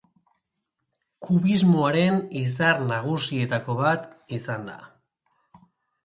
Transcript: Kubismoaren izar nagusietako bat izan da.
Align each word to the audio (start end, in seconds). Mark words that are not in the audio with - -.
Kubismoaren 1.25 2.15
izar 2.39 2.81
nagusietako 2.91 3.75
bat 3.81 4.07
izan 4.39 4.65
da. 4.71 4.79